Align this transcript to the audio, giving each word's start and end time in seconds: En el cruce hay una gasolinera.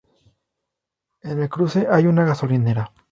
En 1.21 1.43
el 1.43 1.47
cruce 1.47 1.87
hay 1.87 2.07
una 2.07 2.25
gasolinera. 2.25 2.91